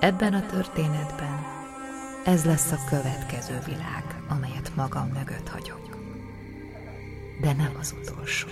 Ebben 0.00 0.34
a 0.34 0.46
történetben 0.46 1.46
ez 2.24 2.44
lesz 2.44 2.72
a 2.72 2.84
következő 2.88 3.58
világ, 3.66 4.04
amelyet 4.28 4.72
magam 4.76 5.08
mögött 5.08 5.48
hagyok. 5.48 5.98
De 7.40 7.52
nem 7.52 7.76
az 7.80 7.94
utolsó. 8.02 8.48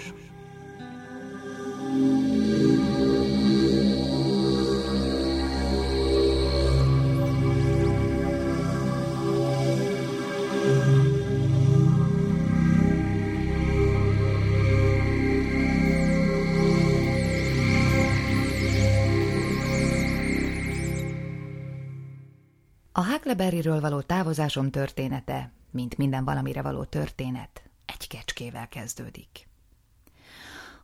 Huckleberryről 23.06 23.80
való 23.80 24.00
távozásom 24.00 24.70
története, 24.70 25.52
mint 25.70 25.96
minden 25.96 26.24
valamire 26.24 26.62
való 26.62 26.84
történet, 26.84 27.62
egy 27.86 28.08
kecskével 28.08 28.68
kezdődik. 28.68 29.48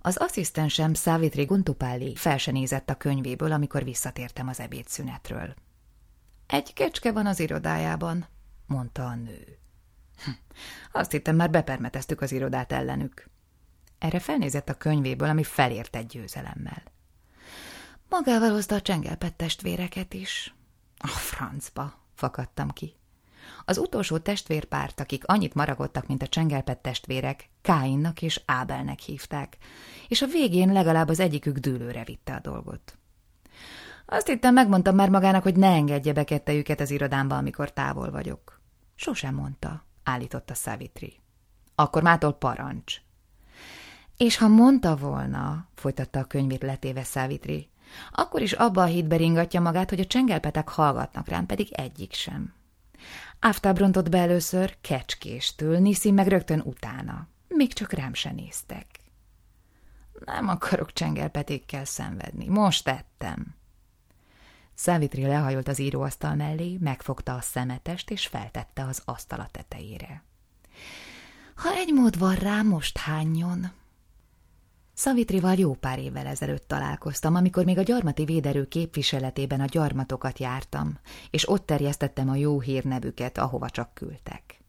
Az 0.01 0.17
asszisztensem 0.17 0.95
Savitri 0.95 1.45
Guntupáli 1.45 2.15
fel 2.15 2.39
se 2.39 2.51
nézett 2.51 2.91
a 2.91 2.95
könyvéből, 2.95 3.53
amikor 3.53 3.85
visszatértem 3.85 4.49
az 4.49 4.61
ebédszünetről. 4.61 5.55
Egy 6.47 6.73
kecske 6.73 7.13
van 7.13 7.27
az 7.27 7.41
irodájában, 7.41 8.27
mondta 8.67 9.07
a 9.07 9.15
nő. 9.15 9.59
Hm, 10.25 10.31
azt 10.93 11.11
hittem, 11.11 11.37
már 11.37 11.51
bepermeteztük 11.51 12.21
az 12.21 12.33
irodát 12.33 12.73
ellenük. 12.73 13.29
Erre 13.99 14.19
felnézett 14.19 14.69
a 14.69 14.75
könyvéből, 14.75 15.29
ami 15.29 15.45
felért 15.45 15.97
egy 15.97 16.07
győzelemmel. 16.07 16.83
Magával 18.09 18.51
hozta 18.51 18.75
a 18.75 18.83
csengelpett 18.83 19.37
testvéreket 19.37 20.15
is. 20.15 20.55
A 20.99 21.07
francba, 21.07 22.02
fakadtam 22.23 22.69
ki. 22.69 22.95
Az 23.65 23.79
utolsó 23.79 24.19
testvérpárt, 24.19 25.01
akik 25.01 25.27
annyit 25.27 25.55
maragottak, 25.55 26.07
mint 26.07 26.23
a 26.23 26.29
csengelpett 26.29 26.83
testvérek, 26.83 27.49
Káinnak 27.63 28.23
és 28.23 28.41
Ábelnek 28.47 28.99
hívták, 28.99 29.57
és 30.09 30.23
a 30.23 30.27
végén 30.27 30.73
legalább 30.73 31.09
az 31.09 31.21
egyikük 31.21 31.59
dűlőre 31.59 32.05
vitte 32.05 32.35
a 32.35 32.41
dolgot. 32.41 32.99
Azt 34.07 34.27
hittem, 34.27 34.55
megmondtam 34.55 34.95
már 34.95 35.09
magának, 35.09 35.43
hogy 35.43 35.57
ne 35.57 35.69
engedje 35.69 36.13
be 36.13 36.25
kettejüket 36.25 36.81
az 36.81 36.91
irodámba, 36.91 37.37
amikor 37.37 37.73
távol 37.73 38.11
vagyok. 38.11 38.61
Sosem 38.95 39.35
mondta, 39.35 39.85
állította 40.03 40.55
Savitri. 40.55 41.21
Akkor 41.75 42.03
mától 42.03 42.33
parancs. 42.33 42.97
És 44.17 44.37
ha 44.37 44.49
mondta 44.49 44.97
volna, 44.97 45.69
folytatta 45.75 46.19
a 46.19 46.25
könyvét 46.25 46.63
letéve 46.63 47.03
Savitri, 47.03 47.71
akkor 48.13 48.43
is 48.43 48.53
abba 48.53 48.83
a 48.83 48.87
hitbe 48.87 49.17
ringatja 49.17 49.61
magát, 49.61 49.91
hogy 49.91 50.01
a 50.01 50.07
csengelpetek 50.07 50.69
hallgatnak 50.69 51.29
rám, 51.29 51.47
pedig 51.47 51.73
egyik 51.73 52.13
sem. 52.13 52.55
Áftáb 53.39 53.79
rontott 53.79 54.09
be 54.09 54.19
először 54.19 54.77
kecskéstől, 54.81 55.79
Niszi 55.79 56.11
meg 56.11 56.27
rögtön 56.27 56.61
utána. 56.65 57.29
Még 57.49 57.73
csak 57.73 57.93
rám 57.93 58.15
se 58.15 58.33
néztek. 58.33 58.87
Nem 60.25 60.49
akarok 60.49 60.93
csengelpetékkel 60.93 61.85
szenvedni. 61.85 62.49
Most 62.49 62.89
ettem. 62.89 63.55
Szávitri 64.75 65.27
lehajolt 65.27 65.69
az 65.69 65.79
íróasztal 65.79 66.35
mellé, 66.35 66.77
megfogta 66.81 67.35
a 67.35 67.41
szemetest, 67.41 68.11
és 68.11 68.27
feltette 68.27 68.85
az 68.85 69.03
asztala 69.05 69.49
tetejére. 69.51 70.23
Ha 71.55 71.73
egy 71.73 71.93
mód 71.93 72.19
van 72.19 72.35
rá, 72.35 72.63
most 72.63 72.99
hányjon, 72.99 73.73
Szavitrival 75.03 75.55
jó 75.55 75.75
pár 75.75 75.99
évvel 75.99 76.27
ezelőtt 76.27 76.69
találkoztam, 76.69 77.35
amikor 77.35 77.65
még 77.65 77.79
a 77.79 77.83
gyarmati 77.83 78.25
véderő 78.25 78.69
képviseletében 78.69 79.61
a 79.61 79.65
gyarmatokat 79.65 80.39
jártam, 80.39 80.99
és 81.31 81.49
ott 81.49 81.67
terjesztettem 81.67 82.29
a 82.29 82.35
jó 82.35 82.61
hírnevüket, 82.61 83.39
ahova 83.39 83.71
csak 83.71 83.95
küldtek. 83.95 84.61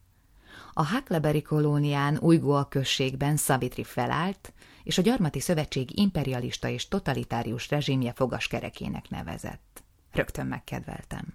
A 0.74 0.88
Huckleberry 0.88 1.42
kolónián 1.42 2.18
Ujgóa 2.22 2.68
községben 2.68 3.38
Szavitri 3.38 3.84
felállt, 3.84 4.54
és 4.84 4.98
a 4.98 5.02
Gyarmati 5.02 5.40
Szövetség 5.40 6.00
imperialista 6.00 6.68
és 6.68 6.88
totalitárius 6.88 7.70
rezsimje 7.70 8.14
fogaskerekének 8.14 9.10
nevezett. 9.10 9.84
Rögtön 10.12 10.46
megkedveltem. 10.46 11.34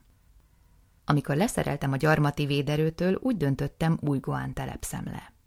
Amikor 1.04 1.36
leszereltem 1.36 1.92
a 1.92 1.96
gyarmati 1.96 2.46
véderőtől, 2.46 3.18
úgy 3.22 3.36
döntöttem, 3.36 3.98
Ujgóán 4.00 4.52
telepszem 4.52 5.04
le. 5.04 5.37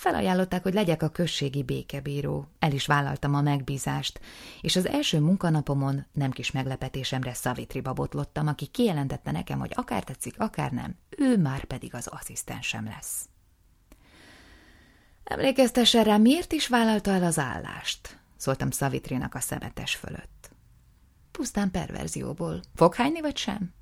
Felajánlották, 0.00 0.62
hogy 0.62 0.74
legyek 0.74 1.02
a 1.02 1.08
községi 1.08 1.62
békebíró. 1.62 2.48
El 2.58 2.72
is 2.72 2.86
vállaltam 2.86 3.34
a 3.34 3.40
megbízást, 3.40 4.20
és 4.60 4.76
az 4.76 4.86
első 4.86 5.20
munkanapomon 5.20 6.06
nem 6.12 6.30
kis 6.30 6.50
meglepetésemre 6.50 7.34
Szavitriba 7.34 7.92
botlottam, 7.92 8.46
aki 8.46 8.66
kijelentette 8.66 9.30
nekem, 9.30 9.58
hogy 9.58 9.72
akár 9.74 10.04
tetszik, 10.04 10.34
akár 10.38 10.70
nem, 10.70 10.96
ő 11.08 11.38
már 11.38 11.64
pedig 11.64 11.94
az 11.94 12.06
asszisztensem 12.06 12.84
lesz. 12.84 13.28
Emlékeztessen 15.24 16.04
rá, 16.04 16.16
miért 16.16 16.52
is 16.52 16.68
vállalta 16.68 17.10
el 17.10 17.24
az 17.24 17.38
állást? 17.38 18.18
Szóltam 18.36 18.70
Szavitrinak 18.70 19.34
a 19.34 19.40
szemetes 19.40 19.94
fölött. 19.94 20.50
Pusztán 21.30 21.70
perverzióból. 21.70 22.60
Fog 22.74 22.94
hányni, 22.94 23.20
vagy 23.20 23.36
sem? 23.36 23.72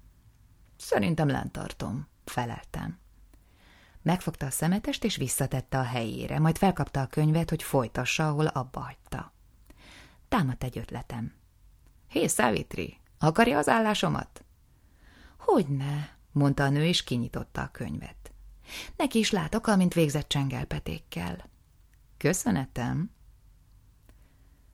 Szerintem 0.77 1.29
lent 1.29 1.53
tartom, 1.53 2.09
feleltem. 2.25 2.99
Megfogta 4.03 4.47
a 4.47 4.51
szemetest, 4.51 5.05
és 5.05 5.17
visszatette 5.17 5.79
a 5.79 5.83
helyére, 5.83 6.39
majd 6.39 6.59
felkapta 6.59 7.01
a 7.01 7.07
könyvet, 7.07 7.51
hogy 7.51 7.63
folytassa, 7.63 8.29
ahol 8.29 8.47
abba 8.47 8.81
hagyta. 8.81 9.33
Támadt 10.29 10.65
egy 10.65 10.79
ötletem. 10.79 11.33
Hé, 12.09 12.27
Szávitri, 12.27 12.97
akarja 13.19 13.59
az 13.59 13.69
állásomat? 13.69 14.45
Hogyne, 15.39 16.17
mondta 16.33 16.65
a 16.65 16.69
nő, 16.69 16.85
és 16.85 17.05
kinyitotta 17.05 17.63
a 17.63 17.71
könyvet. 17.73 18.33
Neki 18.97 19.19
is 19.19 19.31
látok, 19.31 19.67
amint 19.67 19.95
végzett 19.95 20.29
csengelpetékkel. 20.29 21.51
Köszönetem. 22.17 23.11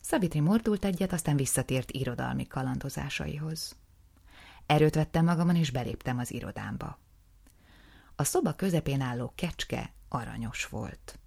Szavitri 0.01 0.41
mordult 0.41 0.84
egyet, 0.84 1.13
aztán 1.13 1.37
visszatért 1.37 1.91
irodalmi 1.91 2.47
kalandozásaihoz. 2.47 3.77
Erőt 4.67 4.95
vettem 4.95 5.25
magamon, 5.25 5.57
és 5.57 5.71
beléptem 5.71 6.19
az 6.19 6.33
irodámba. 6.33 6.99
A 8.17 8.25
szoba 8.25 8.53
közepén 8.53 9.01
álló 9.01 9.33
kecske 9.35 9.93
aranyos 10.09 10.67
volt. 10.67 11.19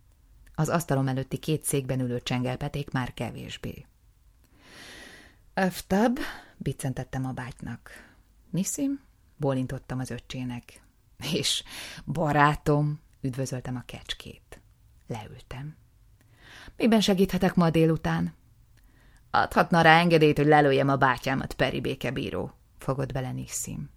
Az 0.55 0.69
asztalom 0.69 1.07
előtti 1.07 1.37
két 1.37 1.63
székben 1.63 1.99
ülő 1.99 2.21
csengelpeték 2.21 2.91
már 2.91 3.13
kevésbé. 3.13 3.85
Öftab, 5.53 6.19
biccentettem 6.57 7.25
a 7.25 7.31
bátynak. 7.31 7.91
Niszim, 8.49 9.01
bólintottam 9.35 9.99
az 9.99 10.09
öccsének. 10.09 10.81
És 11.33 11.63
barátom, 12.05 12.99
üdvözöltem 13.21 13.75
a 13.75 13.83
kecskét. 13.85 14.61
Leültem. 15.07 15.77
Miben 16.75 17.01
segíthetek 17.01 17.55
ma 17.55 17.69
délután? 17.69 18.33
Adhatna 19.31 19.81
rá 19.81 19.99
engedélyt, 19.99 20.37
hogy 20.37 20.47
lelőjem 20.47 20.89
a 20.89 20.95
bátyámat, 20.95 21.53
Peri 21.53 21.81
békebíró, 21.81 22.51
fogott 22.77 23.11
bele 23.11 23.31
Niszim. 23.31 23.89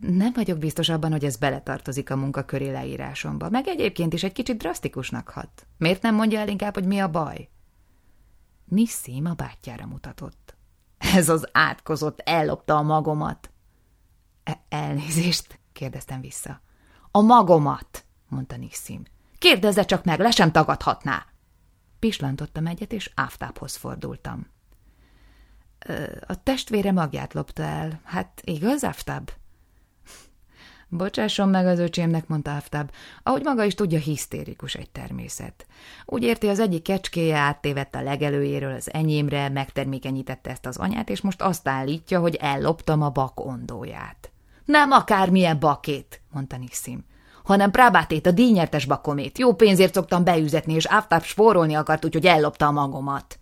Nem 0.00 0.32
vagyok 0.32 0.58
biztos 0.58 0.88
abban, 0.88 1.10
hogy 1.10 1.24
ez 1.24 1.36
beletartozik 1.36 2.10
a 2.10 2.16
munkaköri 2.16 2.70
leírásomba, 2.70 3.50
meg 3.50 3.66
egyébként 3.66 4.12
is 4.12 4.22
egy 4.22 4.32
kicsit 4.32 4.58
drasztikusnak 4.58 5.28
hat. 5.28 5.66
Miért 5.76 6.02
nem 6.02 6.14
mondja 6.14 6.38
el 6.38 6.48
inkább, 6.48 6.74
hogy 6.74 6.86
mi 6.86 6.98
a 6.98 7.10
baj? 7.10 7.48
Nisszim 8.64 9.26
a 9.26 9.34
bátyjára 9.34 9.86
mutatott. 9.86 10.54
Ez 10.98 11.28
az 11.28 11.48
átkozott 11.52 12.20
ellopta 12.24 12.76
a 12.76 12.82
magomat. 12.82 13.50
E 14.44 14.60
elnézést, 14.68 15.58
kérdeztem 15.72 16.20
vissza. 16.20 16.60
A 17.10 17.20
magomat, 17.20 18.04
mondta 18.28 18.56
Nisszim. 18.56 19.02
Kérdezze 19.38 19.84
csak 19.84 20.04
meg, 20.04 20.18
le 20.18 20.30
sem 20.30 20.52
tagadhatná. 20.52 21.26
Pislantottam 21.98 22.66
egyet, 22.66 22.92
és 22.92 23.10
áftáphoz 23.14 23.76
fordultam. 23.76 24.46
A 26.26 26.42
testvére 26.42 26.92
magját 26.92 27.34
lopta 27.34 27.62
el. 27.62 28.00
Hát 28.04 28.40
igaz, 28.44 28.84
áftáb? 28.84 29.30
Bocsásson 30.92 31.48
meg 31.48 31.66
az 31.66 31.78
öcsémnek, 31.78 32.28
mondta 32.28 32.56
Aftab, 32.56 32.90
ahogy 33.22 33.42
maga 33.42 33.64
is 33.64 33.74
tudja, 33.74 33.98
hisztérikus 33.98 34.74
egy 34.74 34.90
természet. 34.90 35.66
Úgy 36.04 36.22
érti, 36.22 36.48
az 36.48 36.58
egyik 36.58 36.82
kecskéje 36.82 37.36
áttévett 37.36 37.94
a 37.94 38.02
legelőjéről 38.02 38.74
az 38.74 38.92
enyémre, 38.92 39.48
megtermékenyítette 39.48 40.50
ezt 40.50 40.66
az 40.66 40.76
anyát, 40.76 41.08
és 41.08 41.20
most 41.20 41.42
azt 41.42 41.68
állítja, 41.68 42.20
hogy 42.20 42.34
elloptam 42.34 43.02
a 43.02 43.10
bak 43.10 43.46
ondóját. 43.46 44.30
Nem 44.64 44.90
akármilyen 44.90 45.58
bakét, 45.58 46.20
mondta 46.32 46.56
Nisszim, 46.56 47.04
hanem 47.44 47.70
prábátét, 47.70 48.26
a 48.26 48.30
díjnyertes 48.30 48.84
bakomét. 48.84 49.38
Jó 49.38 49.54
pénzért 49.54 49.94
szoktam 49.94 50.24
beüzetni, 50.24 50.74
és 50.74 50.84
Aftab 50.84 51.22
spórolni 51.22 51.74
akart, 51.74 52.04
úgyhogy 52.04 52.26
ellopta 52.26 52.66
a 52.66 52.70
magomat. 52.70 53.38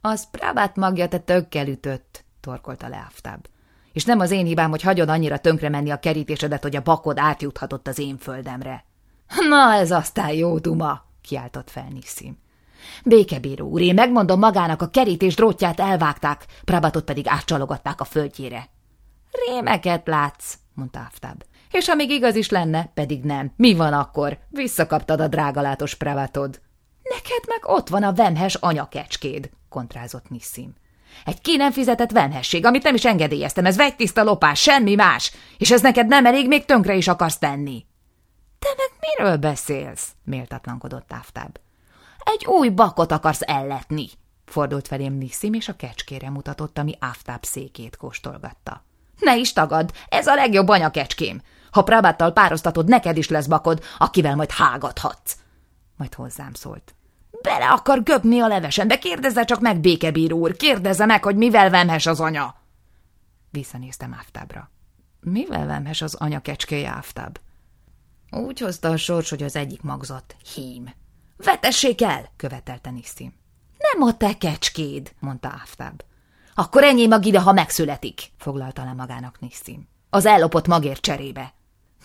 Az 0.00 0.30
prábát 0.30 0.76
magja 0.76 1.08
te 1.08 1.18
tökkel 1.18 1.66
ütött, 1.66 2.24
torkolta 2.40 2.88
le 2.88 3.06
Aftab 3.08 3.50
és 3.92 4.04
nem 4.04 4.20
az 4.20 4.30
én 4.30 4.46
hibám, 4.46 4.70
hogy 4.70 4.82
hagyod 4.82 5.08
annyira 5.08 5.38
tönkre 5.38 5.68
menni 5.68 5.90
a 5.90 5.98
kerítésedet, 5.98 6.62
hogy 6.62 6.76
a 6.76 6.82
bakod 6.82 7.18
átjuthatott 7.18 7.88
az 7.88 7.98
én 7.98 8.18
földemre. 8.18 8.84
Na, 9.48 9.74
ez 9.74 9.90
aztán 9.90 10.32
jó 10.32 10.58
duma, 10.58 11.04
kiáltott 11.20 11.70
fel 11.70 11.88
Nisszim. 11.92 12.38
Békebíró 13.04 13.68
úr, 13.68 13.80
én 13.80 13.94
megmondom 13.94 14.38
magának, 14.38 14.82
a 14.82 14.88
kerítés 14.88 15.34
drótját 15.34 15.80
elvágták, 15.80 16.46
Prabatot 16.64 17.04
pedig 17.04 17.24
átcsalogatták 17.28 18.00
a 18.00 18.04
földjére. 18.04 18.68
Rémeket 19.46 20.06
látsz, 20.06 20.54
mondta 20.74 21.00
Aftab. 21.00 21.42
És 21.70 21.88
ha 21.88 21.94
még 21.94 22.10
igaz 22.10 22.34
is 22.34 22.50
lenne, 22.50 22.90
pedig 22.94 23.24
nem. 23.24 23.52
Mi 23.56 23.74
van 23.74 23.92
akkor? 23.92 24.38
Visszakaptad 24.48 25.20
a 25.20 25.28
drágalátos 25.28 25.94
prevatod. 25.94 26.60
Neked 27.02 27.44
meg 27.46 27.60
ott 27.62 27.88
van 27.88 28.02
a 28.02 28.12
vemhes 28.12 28.54
anyakecskéd, 28.54 29.50
kontrázott 29.68 30.28
Nissim. 30.28 30.74
Egy 31.24 31.40
ki 31.40 31.56
nem 31.56 31.72
fizetett 31.72 32.10
vemhesség, 32.10 32.64
amit 32.66 32.82
nem 32.82 32.94
is 32.94 33.04
engedélyeztem, 33.04 33.66
ez 33.66 33.76
vegytiszta 33.76 34.22
lopás, 34.22 34.60
semmi 34.60 34.94
más, 34.94 35.32
és 35.58 35.70
ez 35.70 35.80
neked 35.80 36.06
nem 36.06 36.26
elég, 36.26 36.48
még 36.48 36.64
tönkre 36.64 36.94
is 36.94 37.08
akarsz 37.08 37.38
tenni. 37.38 37.86
Te 38.58 38.68
meg 38.76 38.90
miről 39.00 39.36
beszélsz? 39.36 40.08
méltatlankodott 40.24 41.12
Aftab. 41.12 41.58
Egy 42.24 42.46
új 42.46 42.68
bakot 42.68 43.12
akarsz 43.12 43.40
elletni, 43.44 44.08
fordult 44.44 44.88
felém 44.88 45.12
Nissim, 45.12 45.54
és 45.54 45.68
a 45.68 45.76
kecskére 45.76 46.30
mutatott, 46.30 46.78
ami 46.78 46.94
Aftab 47.00 47.44
székét 47.44 47.96
kóstolgatta. 47.96 48.84
Ne 49.18 49.36
is 49.36 49.52
tagad, 49.52 49.92
ez 50.08 50.26
a 50.26 50.34
legjobb 50.34 50.68
anyakecském. 50.68 51.40
Ha 51.70 51.82
Prabáttal 51.82 52.32
pároztatod, 52.32 52.88
neked 52.88 53.16
is 53.16 53.28
lesz 53.28 53.46
bakod, 53.46 53.82
akivel 53.98 54.36
majd 54.36 54.50
hágathatsz. 54.50 55.36
Majd 55.96 56.14
hozzám 56.14 56.52
szólt. 56.52 56.94
Bele 57.42 57.70
akar 57.70 58.02
göpni 58.02 58.40
a 58.40 58.46
levesembe, 58.46 58.98
kérdezze 58.98 59.44
csak 59.44 59.60
meg, 59.60 59.80
békebíró 59.80 60.38
úr, 60.38 60.56
kérdezze 60.56 61.06
meg, 61.06 61.22
hogy 61.22 61.36
mivel 61.36 61.70
vemhes 61.70 62.06
az 62.06 62.20
anya. 62.20 62.54
Visszanéztem 63.50 64.16
Aftabra. 64.18 64.70
Mivel 65.20 65.66
vemhes 65.66 66.02
az 66.02 66.14
anya 66.14 66.40
kecskéje 66.40 66.90
Aftab? 66.90 67.38
Úgy 68.30 68.60
hozta 68.60 68.88
a 68.88 68.96
sors, 68.96 69.30
hogy 69.30 69.42
az 69.42 69.56
egyik 69.56 69.82
magzott 69.82 70.36
hím. 70.54 70.94
Vetessék 71.36 72.02
el, 72.02 72.28
követelte 72.36 72.90
Nisztim. 72.90 73.34
Nem 73.78 74.08
a 74.08 74.16
te 74.16 74.38
kecskéd, 74.38 75.12
mondta 75.18 75.48
Aftab. 75.48 76.02
Akkor 76.54 76.84
ennyi 76.84 77.06
mag 77.06 77.24
ide, 77.24 77.40
ha 77.40 77.52
megszületik, 77.52 78.20
foglalta 78.36 78.84
le 78.84 78.92
magának 78.92 79.40
Nisztim. 79.40 79.88
Az 80.10 80.26
ellopott 80.26 80.66
magért 80.66 81.00
cserébe. 81.00 81.54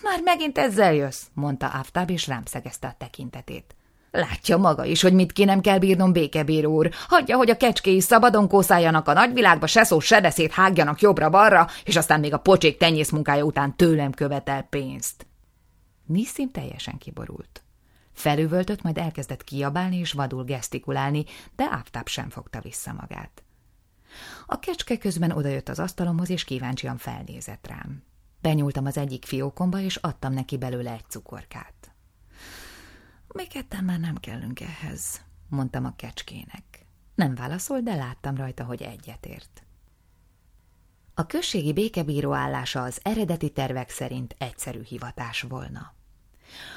Már 0.02 0.20
megint 0.22 0.58
ezzel 0.58 0.94
jössz, 0.94 1.22
mondta 1.32 1.68
Aftab, 1.68 2.10
és 2.10 2.26
rám 2.26 2.44
szegezte 2.44 2.86
a 2.86 2.94
tekintetét. 2.98 3.76
Látja 4.10 4.56
maga 4.56 4.84
is, 4.84 5.02
hogy 5.02 5.12
mit 5.12 5.32
ki 5.32 5.44
nem 5.44 5.60
kell 5.60 5.78
bírnom, 5.78 6.12
békebíró 6.12 6.72
úr. 6.72 6.90
Hagyja, 7.08 7.36
hogy 7.36 7.50
a 7.50 7.56
kecskéi 7.56 8.00
szabadon 8.00 8.48
kószáljanak 8.48 9.08
a 9.08 9.12
nagyvilágba, 9.12 9.66
se 9.66 9.84
szó, 9.84 10.00
se 10.00 10.20
beszéd, 10.20 10.50
hágjanak 10.50 11.00
jobbra-balra, 11.00 11.66
és 11.84 11.96
aztán 11.96 12.20
még 12.20 12.32
a 12.32 12.38
pocsék 12.38 12.78
tenyész 12.78 13.10
munkája 13.10 13.44
után 13.44 13.76
tőlem 13.76 14.12
követel 14.12 14.62
pénzt. 14.62 15.26
Niszim 16.06 16.50
teljesen 16.50 16.98
kiborult. 16.98 17.62
Felüvöltött, 18.12 18.82
majd 18.82 18.98
elkezdett 18.98 19.44
kiabálni 19.44 19.96
és 19.96 20.12
vadul 20.12 20.44
gesztikulálni, 20.44 21.24
de 21.56 21.68
Áftáp 21.70 22.08
sem 22.08 22.30
fogta 22.30 22.60
vissza 22.60 22.92
magát. 22.92 23.42
A 24.46 24.58
kecske 24.58 24.98
közben 24.98 25.30
odajött 25.30 25.68
az 25.68 25.78
asztalomhoz, 25.78 26.30
és 26.30 26.44
kíváncsian 26.44 26.96
felnézett 26.96 27.66
rám. 27.66 28.02
Benyúltam 28.40 28.86
az 28.86 28.96
egyik 28.96 29.24
fiókomba, 29.24 29.80
és 29.80 29.96
adtam 29.96 30.32
neki 30.32 30.56
belőle 30.58 30.92
egy 30.92 31.08
cukorkát. 31.08 31.87
Mi 33.38 33.46
ketten 33.46 33.84
már 33.84 34.00
nem 34.00 34.16
kellünk 34.16 34.60
ehhez, 34.60 35.20
mondtam 35.48 35.84
a 35.84 35.96
kecskének. 35.96 36.86
Nem 37.14 37.34
válaszol, 37.34 37.80
de 37.80 37.94
láttam 37.94 38.36
rajta, 38.36 38.64
hogy 38.64 38.82
egyetért. 38.82 39.62
A 41.14 41.26
községi 41.26 41.72
békebíró 41.72 42.32
állása 42.32 42.82
az 42.82 43.00
eredeti 43.02 43.50
tervek 43.50 43.90
szerint 43.90 44.34
egyszerű 44.38 44.82
hivatás 44.82 45.42
volna. 45.42 45.94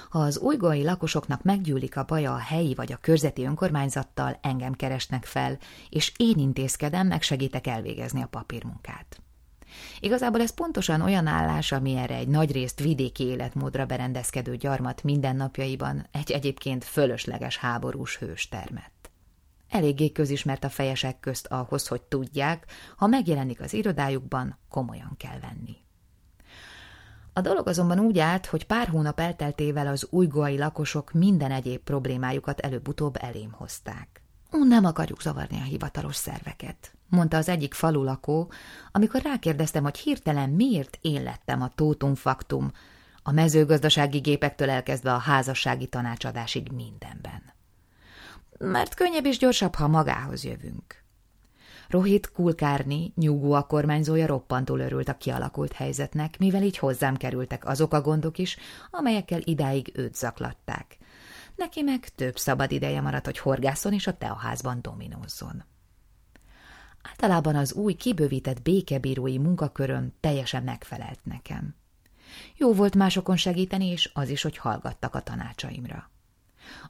Ha 0.10 0.20
az 0.20 0.38
újgai 0.38 0.84
lakosoknak 0.84 1.44
meggyűlik 1.44 1.98
a 1.98 2.06
baja 2.06 2.34
a 2.34 2.38
helyi 2.38 2.74
vagy 2.74 2.92
a 2.92 2.98
körzeti 2.98 3.44
önkormányzattal, 3.44 4.40
engem 4.42 4.74
keresnek 4.74 5.26
fel, 5.26 5.58
és 5.90 6.14
én 6.18 6.38
intézkedem, 6.38 7.08
meg 7.08 7.22
segítek 7.22 7.68
elvégezni 7.68 8.22
a 8.22 8.28
papírmunkát. 8.28 9.22
Igazából 10.00 10.42
ez 10.42 10.54
pontosan 10.54 11.02
olyan 11.02 11.28
állás, 11.28 11.72
ami 11.72 11.96
erre 11.96 12.16
egy 12.16 12.28
nagyrészt 12.28 12.80
vidéki 12.80 13.24
életmódra 13.24 13.86
berendezkedő 13.86 14.56
gyarmat 14.56 15.04
mindennapjaiban 15.04 16.08
egy 16.12 16.32
egyébként 16.32 16.84
fölösleges 16.84 17.58
háborús 17.58 18.18
hős 18.18 18.48
termett. 18.48 19.12
Eléggé 19.70 20.12
közismert 20.12 20.64
a 20.64 20.70
fejesek 20.70 21.20
közt 21.20 21.48
ahhoz, 21.48 21.88
hogy 21.88 22.02
tudják, 22.02 22.66
ha 22.96 23.08
megjelenik 23.08 23.62
az 23.62 23.74
irodájukban, 23.74 24.58
komolyan 24.70 25.16
kell 25.18 25.40
venni. 25.40 25.76
A 27.34 27.42
dolog 27.42 27.68
azonban 27.68 28.00
úgy 28.00 28.20
állt, 28.20 28.46
hogy 28.46 28.66
pár 28.66 28.88
hónap 28.88 29.20
elteltével 29.20 29.88
az 29.88 30.08
újgoai 30.10 30.58
lakosok 30.58 31.12
minden 31.12 31.52
egyéb 31.52 31.80
problémájukat 31.80 32.60
előbb-utóbb 32.60 33.18
elém 33.20 33.52
hozták. 33.52 34.21
Nem 34.52 34.86
akarjuk 34.86 35.22
zavarni 35.22 35.58
a 35.58 35.64
hivatalos 35.64 36.16
szerveket, 36.16 36.94
mondta 37.10 37.38
az 37.38 37.50
egyik 37.50 37.74
falulakó, 37.74 38.52
amikor 38.92 39.22
rákérdeztem, 39.22 39.84
hogy 39.84 39.98
hirtelen 39.98 40.50
miért 40.50 40.98
én 41.02 41.24
lettem 41.24 41.62
a 41.62 41.72
tótum 41.76 42.16
faktum, 42.16 42.72
a 43.24 43.32
mezőgazdasági 43.32 44.20
gépektől 44.20 44.70
elkezdve 44.70 45.14
a 45.14 45.18
házassági 45.18 45.88
tanácsadásig 45.88 46.72
mindenben. 46.72 47.54
Mert 48.58 48.94
könnyebb 48.94 49.26
és 49.26 49.38
gyorsabb, 49.38 49.76
ha 49.76 49.88
magához 49.88 50.44
jövünk. 50.44 51.04
Rohit 51.90 52.32
Kulkárni, 52.32 53.14
nyugó 53.16 53.54
a 53.54 53.62
kormányzója 53.62 54.26
roppantól 54.26 54.80
örült 54.80 55.10
a 55.10 55.18
kialakult 55.18 55.74
helyzetnek, 55.74 56.40
mivel 56.40 56.64
így 56.64 56.78
hozzám 56.78 57.18
kerültek 57.18 57.66
azok 57.66 57.94
a 57.94 58.02
gondok 58.02 58.38
is, 58.38 58.58
amelyekkel 58.92 59.40
idáig 59.44 59.92
őt 59.96 60.16
zaklatták. 60.16 60.98
Neki 61.62 61.82
meg 61.82 62.10
több 62.10 62.38
szabad 62.38 62.72
ideje 62.72 63.02
maradt, 63.02 63.26
hogy 63.26 63.38
horgászon 63.38 63.94
és 63.94 64.08
a 64.08 64.18
teaházban 64.18 64.82
dominózzon. 64.82 65.64
Általában 67.02 67.56
az 67.56 67.74
új 67.74 67.94
kibővített 67.94 68.62
békebírói 68.62 69.38
munkaköröm 69.38 70.14
teljesen 70.20 70.64
megfelelt 70.64 71.20
nekem. 71.24 71.76
Jó 72.58 72.74
volt 72.74 72.96
másokon 72.96 73.36
segíteni, 73.36 73.86
és 73.86 74.10
az 74.14 74.30
is, 74.30 74.42
hogy 74.42 74.58
hallgattak 74.58 75.16
a 75.16 75.22
tanácsaimra. 75.22 76.10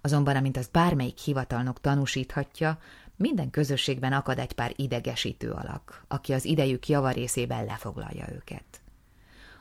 Azonban, 0.02 0.36
amint 0.36 0.58
az 0.58 0.68
bármelyik 0.68 1.18
hivatalnok 1.18 1.82
tanúsíthatja, 1.82 2.80
minden 3.16 3.50
közösségben 3.50 4.14
akad 4.14 4.40
egy 4.40 4.54
pár 4.54 4.74
idegesítő 4.76 5.52
alak, 5.52 6.06
aki 6.08 6.34
az 6.34 6.46
idejük 6.46 6.88
javarészében 6.88 7.66
lefoglalja 7.66 8.26
őket. 8.34 8.82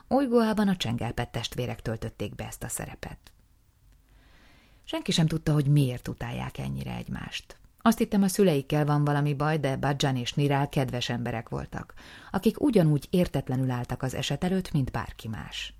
Olygóában 0.07 0.67
a 0.67 0.75
csengelpett 0.75 1.31
testvérek 1.31 1.81
töltötték 1.81 2.35
be 2.35 2.45
ezt 2.45 2.63
a 2.63 2.67
szerepet. 2.67 3.31
Senki 4.83 5.11
sem 5.11 5.27
tudta, 5.27 5.53
hogy 5.53 5.67
miért 5.67 6.07
utálják 6.07 6.57
ennyire 6.57 6.95
egymást. 6.95 7.55
Azt 7.81 7.97
hittem, 7.97 8.23
a 8.23 8.27
szüleikkel 8.27 8.85
van 8.85 9.03
valami 9.03 9.33
baj, 9.33 9.57
de 9.57 9.77
Badzsan 9.77 10.15
és 10.15 10.33
Nirál 10.33 10.69
kedves 10.69 11.09
emberek 11.09 11.49
voltak, 11.49 11.93
akik 12.31 12.61
ugyanúgy 12.61 13.07
értetlenül 13.09 13.71
álltak 13.71 14.03
az 14.03 14.13
eset 14.13 14.43
előtt, 14.43 14.71
mint 14.71 14.91
bárki 14.91 15.27
más. 15.27 15.73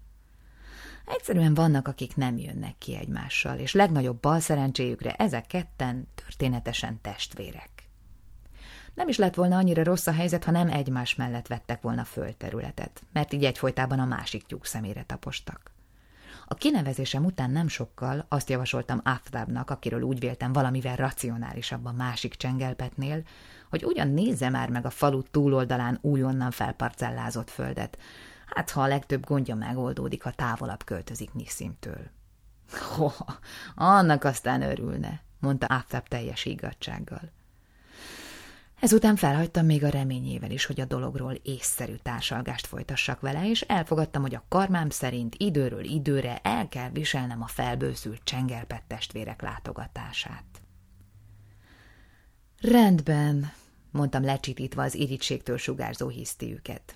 Egyszerűen 1.05 1.53
vannak, 1.53 1.87
akik 1.87 2.15
nem 2.15 2.37
jönnek 2.37 2.77
ki 2.77 2.95
egymással, 2.95 3.57
és 3.57 3.73
legnagyobb 3.73 4.19
bal 4.19 4.39
szerencséjükre 4.39 5.13
ezek 5.13 5.47
ketten 5.47 6.07
történetesen 6.15 7.01
testvérek. 7.01 7.69
Nem 8.93 9.07
is 9.07 9.17
lett 9.17 9.35
volna 9.35 9.57
annyira 9.57 9.83
rossz 9.83 10.07
a 10.07 10.11
helyzet, 10.11 10.43
ha 10.43 10.51
nem 10.51 10.69
egymás 10.69 11.15
mellett 11.15 11.47
vettek 11.47 11.81
volna 11.81 12.03
földterületet, 12.03 13.03
mert 13.13 13.33
így 13.33 13.45
egyfolytában 13.45 13.99
a 13.99 14.05
másik 14.05 14.45
tyúk 14.45 14.65
szemére 14.65 15.03
tapostak. 15.03 15.71
A 16.51 16.55
kinevezésem 16.55 17.25
után 17.25 17.51
nem 17.51 17.67
sokkal 17.67 18.25
azt 18.29 18.49
javasoltam 18.49 19.01
Aftabnak, 19.03 19.69
akiről 19.69 20.01
úgy 20.01 20.19
véltem 20.19 20.53
valamivel 20.53 20.95
racionálisabb 20.95 21.85
a 21.85 21.91
másik 21.91 22.35
csengelpetnél, 22.35 23.23
hogy 23.69 23.83
ugyan 23.83 24.07
nézze 24.07 24.49
már 24.49 24.69
meg 24.69 24.85
a 24.85 24.89
falu 24.89 25.21
túloldalán 25.21 25.97
újonnan 26.01 26.51
felparcellázott 26.51 27.49
földet, 27.49 27.97
hát 28.45 28.69
ha 28.69 28.81
a 28.81 28.87
legtöbb 28.87 29.25
gondja 29.25 29.55
megoldódik, 29.55 30.23
ha 30.23 30.31
távolabb 30.31 30.83
költözik 30.83 31.33
Niszimtől. 31.33 32.09
Ho, 32.95 33.11
annak 33.75 34.23
aztán 34.23 34.61
örülne, 34.61 35.21
mondta 35.39 35.65
Aftab 35.65 36.07
teljes 36.07 36.45
igazsággal. 36.45 37.31
Ezután 38.81 39.15
felhagytam 39.15 39.65
még 39.65 39.83
a 39.83 39.89
reményével 39.89 40.51
is, 40.51 40.65
hogy 40.65 40.81
a 40.81 40.85
dologról 40.85 41.33
észszerű 41.43 41.95
társalgást 41.95 42.67
folytassak 42.67 43.19
vele, 43.19 43.49
és 43.49 43.61
elfogadtam, 43.61 44.21
hogy 44.21 44.35
a 44.35 44.45
karmám 44.49 44.89
szerint 44.89 45.35
időről 45.37 45.83
időre 45.83 46.39
el 46.43 46.67
kell 46.67 46.89
viselnem 46.89 47.41
a 47.41 47.47
felbőszült 47.47 48.21
csengelpett 48.23 48.83
testvérek 48.87 49.41
látogatását. 49.41 50.43
Rendben, 52.61 53.51
mondtam 53.91 54.23
lecsitítva 54.23 54.83
az 54.83 54.95
irítségtől 54.95 55.57
sugárzó 55.57 56.07
hisztiüket. 56.07 56.95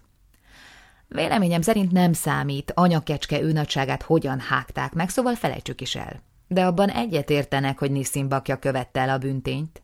Véleményem 1.08 1.62
szerint 1.62 1.92
nem 1.92 2.14
számít, 2.14 2.72
anyakecske 2.76 3.42
őnagyságát 3.42 4.02
hogyan 4.02 4.40
hágták 4.40 4.94
meg, 4.94 5.10
szóval 5.10 5.36
felejtsük 5.36 5.82
is 5.82 5.96
el. 5.96 6.22
De 6.48 6.66
abban 6.66 6.90
egyetértenek, 6.90 7.80
hogy 7.80 7.92
Nissim 7.92 8.28
bakja 8.28 8.60
követte 8.60 9.00
el 9.00 9.10
a 9.10 9.18
büntényt. 9.18 9.84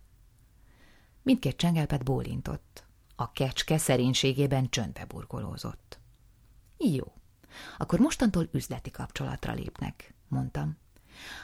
Mindkét 1.23 1.57
csengelpet 1.57 2.03
bólintott. 2.03 2.83
A 3.15 3.31
kecske 3.31 3.77
szerénységében 3.77 4.69
csöndbe 4.69 5.05
burkolózott. 5.05 5.99
Jó, 6.77 7.13
akkor 7.77 7.99
mostantól 7.99 8.49
üzleti 8.51 8.91
kapcsolatra 8.91 9.53
lépnek, 9.53 10.13
mondtam. 10.27 10.77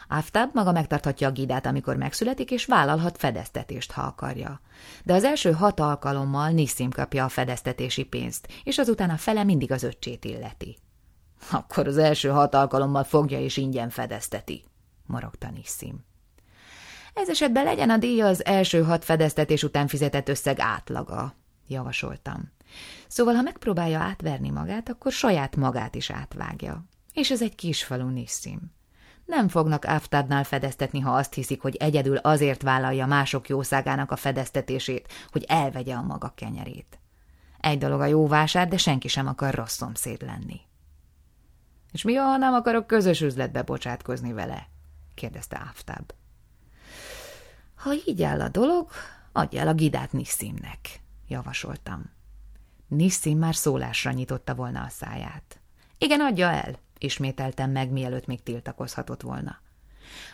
Aftab 0.07 0.49
maga 0.53 0.71
megtarthatja 0.71 1.27
a 1.27 1.31
gidát, 1.31 1.65
amikor 1.65 1.95
megszületik, 1.95 2.51
és 2.51 2.65
vállalhat 2.65 3.17
fedeztetést, 3.17 3.91
ha 3.91 4.01
akarja. 4.01 4.61
De 5.03 5.13
az 5.13 5.23
első 5.23 5.51
hat 5.51 5.79
alkalommal 5.79 6.49
Nissim 6.49 6.89
kapja 6.89 7.23
a 7.23 7.29
fedeztetési 7.29 8.03
pénzt, 8.03 8.47
és 8.63 8.77
azután 8.77 9.09
a 9.09 9.17
fele 9.17 9.43
mindig 9.43 9.71
az 9.71 9.83
öccsét 9.83 10.25
illeti. 10.25 10.77
Akkor 11.51 11.87
az 11.87 11.97
első 11.97 12.29
hat 12.29 12.53
alkalommal 12.53 13.03
fogja 13.03 13.39
és 13.39 13.57
ingyen 13.57 13.89
fedezteti, 13.89 14.63
morogta 15.05 15.49
Nissim. 15.49 16.05
Ez 17.17 17.29
esetben 17.29 17.63
legyen 17.63 17.89
a 17.89 17.97
díja 17.97 18.25
az 18.25 18.45
első 18.45 18.83
hat 18.83 19.05
fedeztetés 19.05 19.63
után 19.63 19.87
fizetett 19.87 20.29
összeg 20.29 20.59
átlaga, 20.59 21.33
javasoltam. 21.67 22.51
Szóval, 23.07 23.33
ha 23.33 23.41
megpróbálja 23.41 23.99
átverni 23.99 24.49
magát, 24.49 24.89
akkor 24.89 25.11
saját 25.11 25.55
magát 25.55 25.95
is 25.95 26.09
átvágja. 26.09 26.85
És 27.13 27.31
ez 27.31 27.41
egy 27.41 27.55
kisfalú 27.55 28.07
Nissim. 28.07 28.59
Nem 29.25 29.47
fognak 29.47 29.85
Aftadnál 29.85 30.43
fedeztetni, 30.43 30.99
ha 30.99 31.15
azt 31.15 31.33
hiszik, 31.33 31.61
hogy 31.61 31.75
egyedül 31.75 32.17
azért 32.17 32.61
vállalja 32.61 33.05
mások 33.05 33.49
jószágának 33.49 34.11
a 34.11 34.15
fedeztetését, 34.15 35.13
hogy 35.31 35.45
elvegye 35.47 35.95
a 35.95 36.01
maga 36.01 36.33
kenyerét. 36.35 36.99
Egy 37.59 37.77
dolog 37.77 38.01
a 38.01 38.05
jó 38.05 38.27
vásár, 38.27 38.67
de 38.67 38.77
senki 38.77 39.07
sem 39.07 39.27
akar 39.27 39.53
rossz 39.53 39.75
szomszéd 39.75 40.21
lenni. 40.21 40.59
És 41.91 42.03
mi, 42.03 42.13
ha 42.13 42.37
nem 42.37 42.53
akarok 42.53 42.87
közös 42.87 43.21
üzletbe 43.21 43.61
bocsátkozni 43.61 44.33
vele? 44.33 44.67
kérdezte 45.13 45.67
Aftab. 45.69 46.13
Ha 47.77 47.91
így 48.05 48.23
áll 48.23 48.41
a 48.41 48.49
dolog, 48.49 48.89
adj 49.31 49.57
el 49.57 49.67
a 49.67 49.73
gidát 49.73 50.11
Nissimnek, 50.11 51.01
javasoltam. 51.27 52.11
Nissim 52.87 53.37
már 53.37 53.55
szólásra 53.55 54.11
nyitotta 54.11 54.55
volna 54.55 54.81
a 54.81 54.89
száját. 54.89 55.59
Igen, 55.97 56.19
adja 56.21 56.51
el, 56.51 56.79
ismételtem 56.97 57.71
meg, 57.71 57.91
mielőtt 57.91 58.25
még 58.25 58.43
tiltakozhatott 58.43 59.21
volna. 59.21 59.59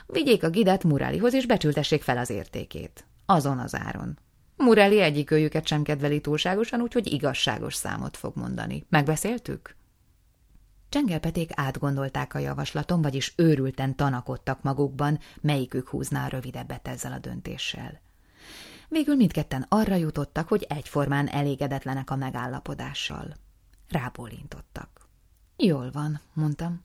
Vigyék 0.05 0.43
a 0.43 0.49
gidet 0.49 0.83
Murálihoz, 0.83 1.33
és 1.33 1.45
becsültessék 1.45 2.01
fel 2.01 2.17
az 2.17 2.29
értékét. 2.29 3.05
Azon 3.25 3.59
az 3.59 3.75
áron. 3.75 4.19
Muráli 4.57 4.99
egyik 4.99 5.31
őjüket 5.31 5.67
sem 5.67 5.83
kedveli 5.83 6.21
túlságosan, 6.21 6.81
úgyhogy 6.81 7.13
igazságos 7.13 7.75
számot 7.75 8.17
fog 8.17 8.35
mondani. 8.35 8.85
Megbeszéltük? 8.89 9.75
Csengelpeték 10.93 11.49
átgondolták 11.53 12.33
a 12.33 12.39
javaslatom, 12.39 13.01
vagyis 13.01 13.33
őrülten 13.35 13.95
tanakodtak 13.95 14.61
magukban, 14.61 15.19
melyikük 15.41 15.89
húzná 15.89 16.25
a 16.25 16.27
rövidebbet 16.27 16.87
ezzel 16.87 17.11
a 17.11 17.19
döntéssel. 17.19 18.01
Végül 18.87 19.15
mindketten 19.15 19.65
arra 19.69 19.95
jutottak, 19.95 20.47
hogy 20.47 20.65
egyformán 20.69 21.27
elégedetlenek 21.27 22.09
a 22.09 22.15
megállapodással. 22.15 23.33
Rábólintottak. 23.89 25.07
Jól 25.57 25.91
van, 25.91 26.21
mondtam. 26.33 26.83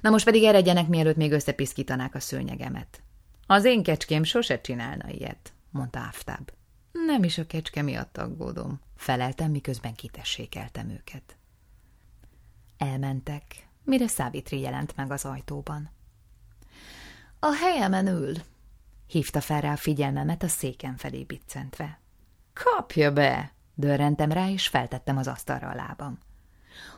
Na 0.00 0.10
most 0.10 0.24
pedig 0.24 0.44
eredjenek, 0.44 0.88
mielőtt 0.88 1.16
még 1.16 1.32
összepiszkítanák 1.32 2.14
a 2.14 2.20
szőnyegemet. 2.20 3.02
Az 3.46 3.64
én 3.64 3.82
kecském 3.82 4.22
sose 4.22 4.60
csinálna 4.60 5.08
ilyet, 5.08 5.52
mondta 5.70 6.00
Aftab. 6.00 6.50
Nem 6.92 7.24
is 7.24 7.38
a 7.38 7.46
kecske 7.46 7.82
miatt 7.82 8.18
aggódom, 8.18 8.80
feleltem, 8.96 9.50
miközben 9.50 9.94
kitessékeltem 9.94 10.90
őket. 10.90 11.36
Elmentek, 12.78 13.68
mire 13.82 14.06
Szávitri 14.06 14.60
jelent 14.60 14.96
meg 14.96 15.10
az 15.10 15.24
ajtóban. 15.24 15.90
A 17.38 17.54
helyemen 17.54 18.06
ül, 18.06 18.34
hívta 19.06 19.40
fel 19.40 19.60
rá 19.60 19.72
a 19.72 19.76
figyelmemet 19.76 20.42
a 20.42 20.48
széken 20.48 20.96
felé 20.96 21.24
biccentve. 21.24 22.00
Kapja 22.52 23.12
be! 23.12 23.52
Dörrentem 23.74 24.32
rá, 24.32 24.48
és 24.48 24.68
feltettem 24.68 25.16
az 25.16 25.26
asztalra 25.26 25.68
a 25.68 25.74
lábam. 25.74 26.18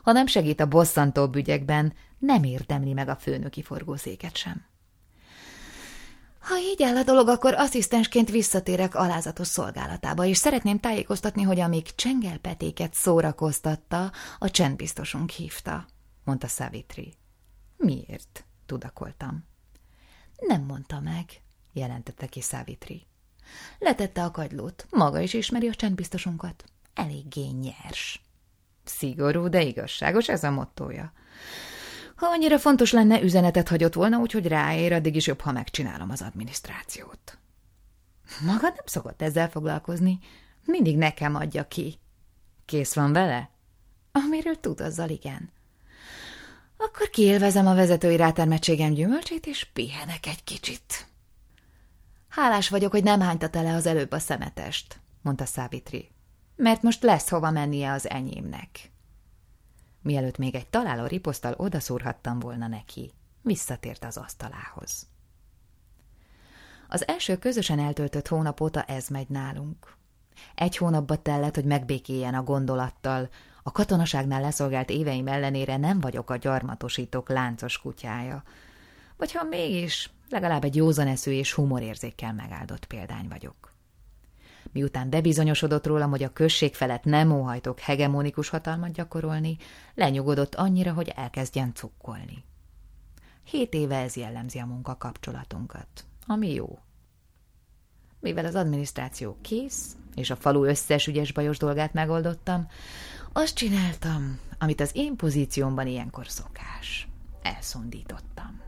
Ha 0.03 0.11
nem 0.11 0.25
segít 0.25 0.59
a 0.59 0.67
bosszantó 0.67 1.29
ügyekben, 1.33 1.93
nem 2.17 2.43
érdemli 2.43 2.93
meg 2.93 3.07
a 3.07 3.15
főnöki 3.15 3.61
forgószéket 3.61 4.35
sem. 4.35 4.65
Ha 6.39 6.57
így 6.57 6.83
áll 6.83 6.95
a 6.95 7.03
dolog, 7.03 7.27
akkor 7.27 7.53
asszisztensként 7.53 8.29
visszatérek 8.29 8.95
alázatos 8.95 9.47
szolgálatába, 9.47 10.25
és 10.25 10.37
szeretném 10.37 10.79
tájékoztatni, 10.79 11.41
hogy 11.41 11.59
amíg 11.59 11.95
csengelpetéket 11.95 12.93
szórakoztatta, 12.93 14.11
a 14.39 14.49
csendbiztosunk 14.49 15.29
hívta, 15.29 15.85
mondta 16.23 16.47
Savitri. 16.47 17.13
Miért? 17.77 18.45
tudakoltam. 18.65 19.45
Nem 20.39 20.61
mondta 20.61 20.99
meg, 20.99 21.25
jelentette 21.73 22.27
ki 22.27 22.41
Savitri. 22.41 23.05
Letette 23.79 24.23
a 24.23 24.31
kagylót, 24.31 24.87
maga 24.89 25.19
is 25.19 25.33
ismeri 25.33 25.67
a 25.67 25.75
csendbiztosunkat. 25.75 26.63
Eléggé 26.93 27.45
nyers. 27.45 28.21
Szigorú, 28.83 29.47
de 29.47 29.61
igazságos, 29.61 30.29
ez 30.29 30.43
a 30.43 30.51
mottója. 30.51 31.13
Ha 32.17 32.25
annyira 32.25 32.59
fontos 32.59 32.91
lenne, 32.91 33.21
üzenetet 33.21 33.67
hagyott 33.67 33.93
volna, 33.93 34.17
úgyhogy 34.17 34.47
ráér, 34.47 34.93
addig 34.93 35.15
is 35.15 35.27
jobb, 35.27 35.41
ha 35.41 35.51
megcsinálom 35.51 36.09
az 36.09 36.21
adminisztrációt. 36.21 37.37
Maga 38.45 38.61
nem 38.61 38.85
szokott 38.85 39.21
ezzel 39.21 39.49
foglalkozni, 39.49 40.19
mindig 40.65 40.97
nekem 40.97 41.35
adja 41.35 41.67
ki. 41.67 41.99
Kész 42.65 42.93
van 42.93 43.13
vele? 43.13 43.49
Amiről 44.11 44.59
tud, 44.59 44.81
azzal 44.81 45.09
igen. 45.09 45.51
Akkor 46.77 47.09
kiélvezem 47.09 47.67
a 47.67 47.75
vezetői 47.75 48.15
rátermettségem 48.15 48.93
gyümölcsét, 48.93 49.45
és 49.45 49.63
pihenek 49.73 50.25
egy 50.25 50.43
kicsit. 50.43 51.07
Hálás 52.27 52.69
vagyok, 52.69 52.91
hogy 52.91 53.03
nem 53.03 53.19
hányta 53.19 53.61
le 53.61 53.73
az 53.73 53.85
előbb 53.85 54.11
a 54.11 54.19
szemetest, 54.19 54.99
mondta 55.21 55.45
Szávitri, 55.45 56.11
mert 56.55 56.81
most 56.81 57.03
lesz 57.03 57.29
hova 57.29 57.51
mennie 57.51 57.91
az 57.91 58.09
enyémnek. 58.09 58.91
Mielőtt 60.01 60.37
még 60.37 60.55
egy 60.55 60.67
találó 60.67 61.05
riposztal 61.05 61.53
odaszúrhattam 61.57 62.39
volna 62.39 62.67
neki, 62.67 63.13
visszatért 63.41 64.03
az 64.03 64.17
asztalához. 64.17 65.07
Az 66.87 67.07
első 67.07 67.37
közösen 67.37 67.79
eltöltött 67.79 68.27
hónap 68.27 68.61
óta 68.61 68.83
ez 68.83 69.07
megy 69.07 69.29
nálunk. 69.29 69.95
Egy 70.55 70.77
hónapba 70.77 71.15
tellett, 71.15 71.55
hogy 71.55 71.65
megbékéljen 71.65 72.33
a 72.33 72.43
gondolattal, 72.43 73.29
a 73.63 73.71
katonaságnál 73.71 74.41
leszolgált 74.41 74.89
éveim 74.89 75.27
ellenére 75.27 75.77
nem 75.77 75.99
vagyok 75.99 76.29
a 76.29 76.35
gyarmatosítók 76.35 77.29
láncos 77.29 77.77
kutyája. 77.77 78.43
Vagy 79.17 79.31
ha 79.31 79.43
mégis, 79.43 80.09
legalább 80.29 80.63
egy 80.63 80.75
józaneszű 80.75 81.31
és 81.31 81.53
humorérzékkel 81.53 82.33
megáldott 82.33 82.85
példány 82.85 83.27
vagyok. 83.27 83.75
Miután 84.77 85.09
bebizonyosodott 85.09 85.85
rólam, 85.85 86.09
hogy 86.09 86.23
a 86.23 86.33
község 86.33 86.75
felett 86.75 87.03
nem 87.03 87.31
óhajtok 87.31 87.79
hegemonikus 87.79 88.49
hatalmat 88.49 88.91
gyakorolni, 88.91 89.57
lenyugodott 89.95 90.55
annyira, 90.55 90.93
hogy 90.93 91.13
elkezdjen 91.15 91.73
cukkolni. 91.73 92.43
Hét 93.43 93.73
éve 93.73 93.95
ez 93.95 94.15
jellemzi 94.15 94.59
a 94.59 94.65
munkakapcsolatunkat, 94.65 95.87
ami 96.25 96.53
jó. 96.53 96.79
Mivel 98.19 98.45
az 98.45 98.55
adminisztráció 98.55 99.37
kész, 99.41 99.95
és 100.15 100.29
a 100.29 100.35
falu 100.35 100.63
összes 100.63 101.07
ügyes 101.07 101.31
bajos 101.31 101.57
dolgát 101.57 101.93
megoldottam, 101.93 102.67
azt 103.33 103.55
csináltam, 103.55 104.39
amit 104.59 104.81
az 104.81 104.91
én 104.93 105.15
pozíciómban 105.15 105.87
ilyenkor 105.87 106.27
szokás. 106.27 107.07
Elszondítottam. 107.41 108.61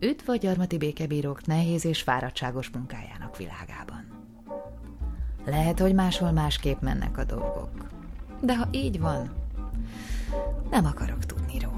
Üdv 0.00 0.30
a 0.30 0.36
gyarmati 0.36 0.78
békebírók 0.78 1.46
nehéz 1.46 1.84
és 1.84 2.02
fáradtságos 2.02 2.70
munkájának 2.70 3.36
világában. 3.36 4.25
Lehet, 5.46 5.80
hogy 5.80 5.94
máshol 5.94 6.30
másképp 6.30 6.80
mennek 6.80 7.18
a 7.18 7.24
dolgok. 7.24 7.88
De 8.40 8.56
ha 8.56 8.68
így 8.70 9.00
van, 9.00 9.30
nem 10.70 10.84
akarok 10.84 11.24
tudni 11.24 11.58
róla. 11.58 11.75